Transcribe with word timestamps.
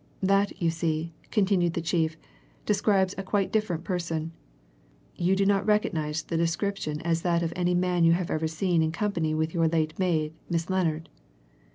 That, 0.23 0.59
you 0.59 0.71
see," 0.71 1.13
continued 1.29 1.75
the 1.75 1.79
chief, 1.81 2.17
"describes 2.65 3.13
a 3.15 3.21
quite 3.23 3.51
different 3.51 3.83
person. 3.83 4.31
You 5.15 5.35
do 5.35 5.45
not 5.45 5.63
recognize 5.67 6.23
the 6.23 6.37
description 6.37 7.01
as 7.01 7.21
that 7.21 7.43
of 7.43 7.53
any 7.55 7.75
man 7.75 8.03
you 8.03 8.13
have 8.13 8.31
ever 8.31 8.47
seen 8.47 8.81
in 8.81 8.91
company 8.91 9.35
with 9.35 9.53
your 9.53 9.67
late 9.67 9.99
maid, 9.99 10.33
Miss 10.49 10.71
Lennard?" 10.71 11.07